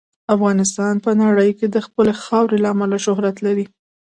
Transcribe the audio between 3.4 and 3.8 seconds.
لري.